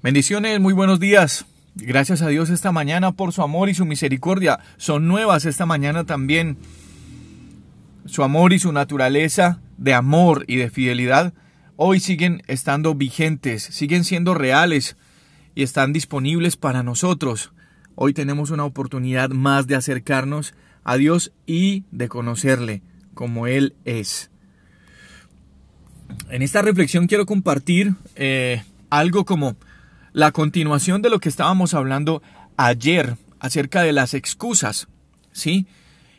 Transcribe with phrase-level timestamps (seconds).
[0.00, 1.44] Bendiciones, muy buenos días.
[1.74, 4.60] Gracias a Dios esta mañana por su amor y su misericordia.
[4.76, 6.56] Son nuevas esta mañana también.
[8.06, 11.34] Su amor y su naturaleza de amor y de fidelidad
[11.74, 14.96] hoy siguen estando vigentes, siguen siendo reales
[15.56, 17.50] y están disponibles para nosotros.
[17.96, 20.54] Hoy tenemos una oportunidad más de acercarnos
[20.84, 22.82] a Dios y de conocerle
[23.14, 24.30] como Él es.
[26.30, 29.56] En esta reflexión quiero compartir eh, algo como
[30.12, 32.22] la continuación de lo que estábamos hablando
[32.56, 34.88] ayer acerca de las excusas,
[35.32, 35.66] ¿sí?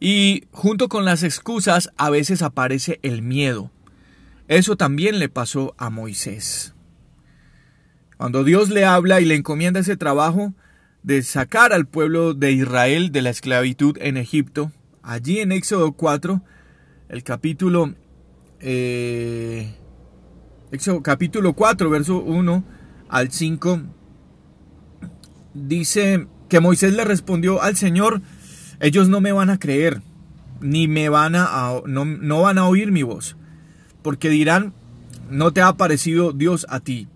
[0.00, 3.70] Y junto con las excusas a veces aparece el miedo.
[4.48, 6.74] Eso también le pasó a Moisés.
[8.16, 10.52] Cuando Dios le habla y le encomienda ese trabajo
[11.02, 16.42] de sacar al pueblo de Israel de la esclavitud en Egipto, allí en Éxodo 4,
[17.08, 17.94] el capítulo,
[18.60, 19.74] eh,
[20.70, 22.81] Éxodo, capítulo 4, verso 1
[23.12, 23.82] al 5,
[25.52, 28.22] dice que Moisés le respondió al Señor,
[28.80, 30.00] ellos no me van a creer,
[30.62, 33.36] ni me van a, no, no van a oír mi voz,
[34.00, 34.72] porque dirán,
[35.30, 37.08] no te ha parecido Dios a ti.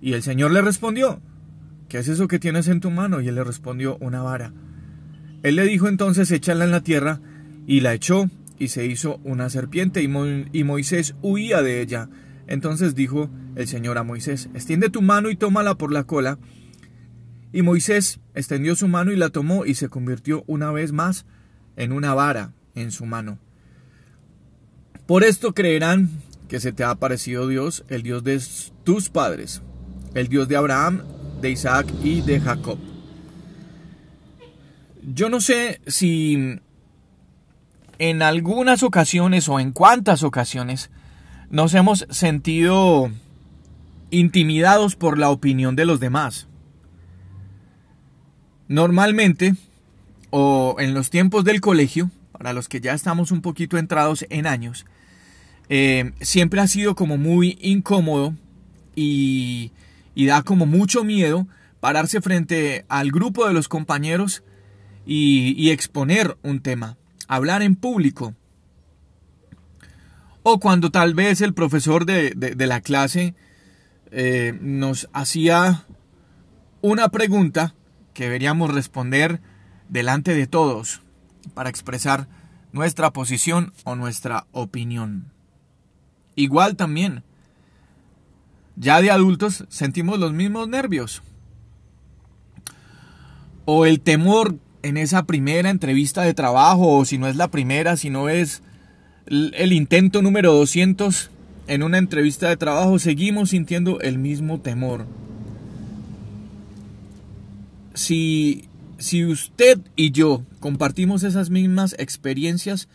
[0.00, 1.20] Y el Señor le respondió,
[1.90, 3.20] ¿qué es eso que tienes en tu mano?
[3.20, 4.54] Y él le respondió, una vara.
[5.42, 7.20] Él le dijo entonces, échala en la tierra,
[7.66, 10.08] y la echó, y se hizo una serpiente, y,
[10.58, 12.08] y Moisés huía de ella.
[12.46, 16.38] Entonces dijo el Señor a Moisés, extiende tu mano y tómala por la cola.
[17.52, 21.26] Y Moisés extendió su mano y la tomó y se convirtió una vez más
[21.76, 23.38] en una vara en su mano.
[25.06, 26.10] Por esto creerán
[26.48, 28.40] que se te ha aparecido Dios, el Dios de
[28.84, 29.62] tus padres,
[30.14, 31.02] el Dios de Abraham,
[31.40, 32.78] de Isaac y de Jacob.
[35.02, 36.60] Yo no sé si
[37.98, 40.90] en algunas ocasiones o en cuántas ocasiones
[41.50, 43.10] nos hemos sentido
[44.12, 46.46] intimidados por la opinión de los demás.
[48.68, 49.56] Normalmente,
[50.30, 54.46] o en los tiempos del colegio, para los que ya estamos un poquito entrados en
[54.46, 54.86] años,
[55.68, 58.34] eh, siempre ha sido como muy incómodo
[58.94, 59.72] y,
[60.14, 61.48] da como mucho miedo
[61.80, 64.44] pararse frente al grupo de los compañeros
[65.04, 66.96] y exponer un tema,
[67.26, 68.36] hablar en público
[70.42, 73.34] o cuando tal vez el profesor de, la clase
[74.12, 75.86] eh, nos hacía
[76.82, 77.74] una pregunta
[78.12, 79.40] que deberíamos responder
[79.88, 81.00] delante de todos
[81.54, 82.28] para expresar
[82.72, 85.32] nuestra posición o nuestra opinión.
[86.36, 87.22] Igual también,
[88.76, 91.22] ya de adultos sentimos los mismos nervios.
[93.64, 97.96] O el temor en esa primera entrevista de trabajo, o si no es la primera,
[97.96, 98.62] si no es
[99.26, 101.30] el intento número 200
[101.66, 105.06] en una entrevista de trabajo, seguimos sintiendo el mismo temor.
[107.94, 108.68] Si,
[108.98, 112.88] si usted y yo compartimos esas mismas experiencias,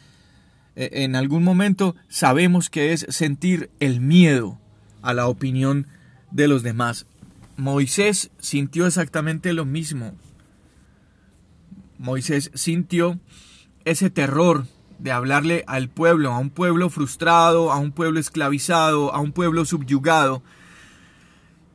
[0.75, 4.59] eh, en algún momento sabemos que es sentir el miedo
[5.01, 5.87] a la opinión
[6.31, 7.05] de los demás.
[7.55, 10.13] Moisés sintió exactamente lo mismo.
[11.97, 13.19] Moisés sintió
[13.85, 14.67] ese terror
[14.99, 19.65] de hablarle al pueblo, a un pueblo frustrado, a un pueblo esclavizado, a un pueblo
[19.65, 20.41] subyugado.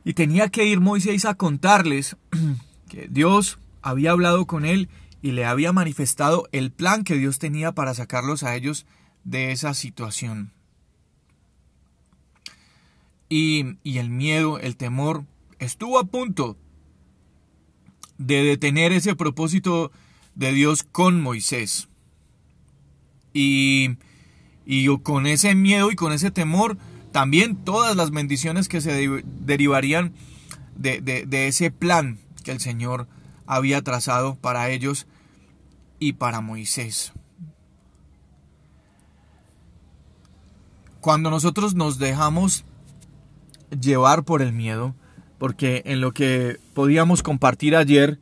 [0.03, 2.17] Y tenía que ir Moisés a contarles
[2.89, 4.89] que Dios había hablado con él
[5.21, 8.85] y le había manifestado el plan que Dios tenía para sacarlos a ellos
[9.23, 10.51] de esa situación.
[13.29, 15.23] Y, y el miedo, el temor,
[15.59, 16.57] estuvo a punto
[18.17, 19.91] de detener ese propósito
[20.35, 21.87] de Dios con Moisés.
[23.33, 23.97] Y,
[25.03, 26.77] con ese miedo y con ese temor,
[27.11, 30.13] también todas las bendiciones que se derivarían
[30.75, 33.07] de, de ese plan que el Señor
[33.45, 35.07] había trazado para ellos
[35.99, 37.13] y para Moisés.
[41.01, 42.63] Cuando nosotros nos dejamos
[43.79, 44.95] llevar por el miedo,
[45.37, 48.19] porque en lo que podíamos compartir ayer,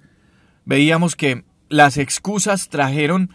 [0.66, 3.30] veíamos que las excusas trajeron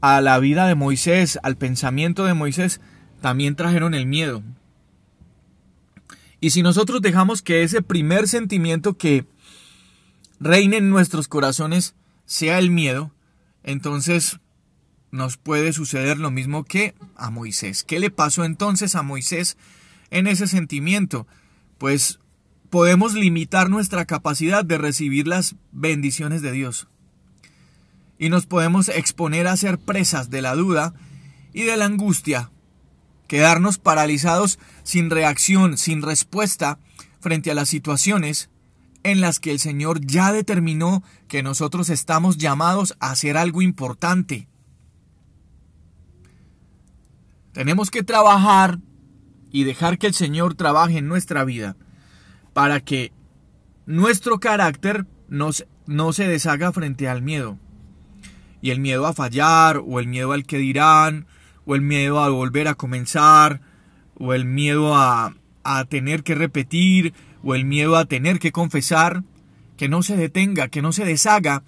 [0.00, 2.80] a la vida de Moisés, al pensamiento de Moisés,
[3.20, 4.42] también trajeron el miedo.
[6.40, 9.26] Y si nosotros dejamos que ese primer sentimiento que
[10.38, 11.94] reine en nuestros corazones
[12.26, 13.12] sea el miedo,
[13.64, 14.38] entonces
[15.10, 17.82] nos puede suceder lo mismo que a Moisés.
[17.82, 19.56] ¿Qué le pasó entonces a Moisés
[20.10, 21.26] en ese sentimiento?
[21.78, 22.20] Pues
[22.70, 26.86] podemos limitar nuestra capacidad de recibir las bendiciones de Dios
[28.18, 30.94] y nos podemos exponer a ser presas de la duda
[31.52, 32.50] y de la angustia,
[33.26, 36.78] quedarnos paralizados sin reacción, sin respuesta
[37.20, 38.50] frente a las situaciones
[39.04, 44.48] en las que el Señor ya determinó que nosotros estamos llamados a hacer algo importante.
[47.52, 48.78] Tenemos que trabajar
[49.50, 51.76] y dejar que el Señor trabaje en nuestra vida
[52.52, 53.12] para que
[53.86, 57.58] nuestro carácter no se deshaga frente al miedo.
[58.60, 61.26] Y el miedo a fallar, o el miedo al que dirán,
[61.64, 63.60] o el miedo a volver a comenzar,
[64.16, 69.22] o el miedo a, a tener que repetir, o el miedo a tener que confesar,
[69.76, 71.62] que no se detenga, que no se deshaga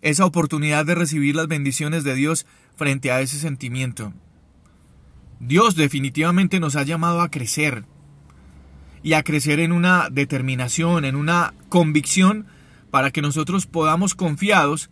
[0.00, 2.46] esa oportunidad de recibir las bendiciones de Dios
[2.76, 4.12] frente a ese sentimiento.
[5.40, 7.84] Dios definitivamente nos ha llamado a crecer
[9.02, 12.46] y a crecer en una determinación, en una convicción
[12.90, 14.90] para que nosotros podamos confiados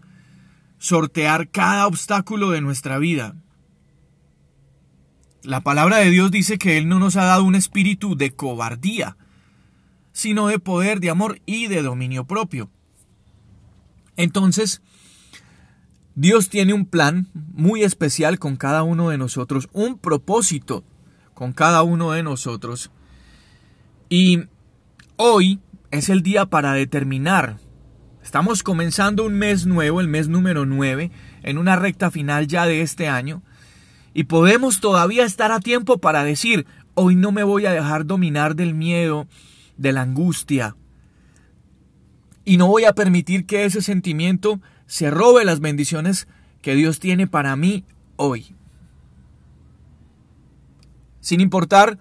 [0.79, 3.37] sortear cada obstáculo de nuestra vida.
[5.43, 9.17] La palabra de Dios dice que Él no nos ha dado un espíritu de cobardía,
[10.13, 12.71] sino de poder, de amor y de dominio propio.
[14.17, 14.83] Entonces,
[16.15, 20.83] Dios tiene un plan muy especial con cada uno de nosotros, un propósito
[21.35, 22.91] con cada uno de nosotros.
[24.09, 24.45] Y
[25.17, 27.59] hoy es el día para determinar.
[28.27, 31.13] Estamos comenzando un mes nuevo, el mes número 9,
[31.45, 33.45] en una recta final ya de este año.
[34.15, 38.57] Y podemos todavía estar a tiempo para decir, hoy no me voy a dejar dominar
[38.57, 39.29] del miedo,
[39.77, 40.75] de la angustia.
[42.45, 46.27] Y no voy a permitir que ese sentimiento se robe las bendiciones
[46.63, 47.85] que Dios tiene para mí
[48.17, 48.57] hoy.
[51.21, 51.97] Sin importar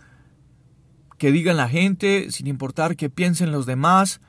[1.19, 4.21] que digan la gente, sin importar que piensen los demás,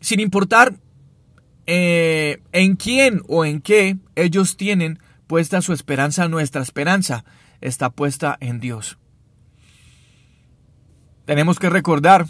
[0.00, 0.74] sin importar
[1.66, 7.24] eh, en quién o en qué ellos tienen puesta su esperanza, nuestra esperanza
[7.60, 8.98] está puesta en Dios.
[11.24, 12.26] Tenemos que recordar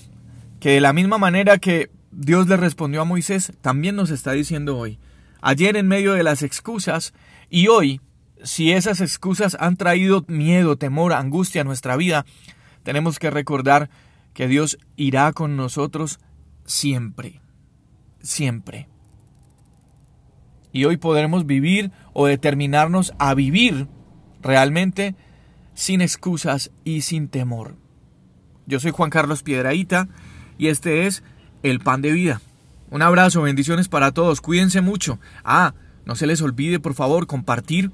[0.60, 4.78] que de la misma manera que Dios le respondió a Moisés, también nos está diciendo
[4.78, 4.98] hoy,
[5.40, 7.12] ayer en medio de las excusas
[7.50, 8.00] y hoy,
[8.42, 12.24] si esas excusas han traído miedo, temor, angustia a nuestra vida,
[12.84, 13.90] tenemos que recordar
[14.32, 16.20] que Dios irá con nosotros
[16.64, 17.40] siempre,
[18.20, 18.88] siempre.
[20.74, 23.86] Y hoy podremos vivir o determinarnos a vivir
[24.42, 25.14] realmente
[25.72, 27.76] sin excusas y sin temor.
[28.66, 30.08] Yo soy Juan Carlos Piedraíta
[30.58, 31.22] y este es
[31.62, 32.40] El Pan de Vida.
[32.90, 35.20] Un abrazo, bendiciones para todos, cuídense mucho.
[35.44, 35.74] Ah,
[36.06, 37.92] no se les olvide por favor compartir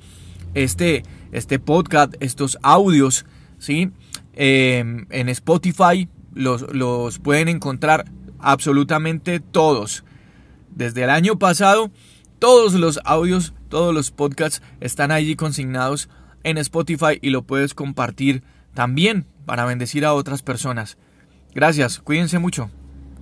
[0.55, 3.27] este, este podcast, estos audios,
[3.59, 3.91] ¿sí?
[4.33, 8.07] Em, en Spotify los, los pueden encontrar
[8.39, 10.03] absolutamente todos.
[10.75, 11.91] Desde el año pasado,
[12.41, 16.09] todos los audios, todos los podcasts están allí consignados
[16.43, 18.43] en Spotify y lo puedes compartir
[18.75, 20.97] también para bendecir a otras personas.
[21.55, 22.71] Gracias, cuídense mucho.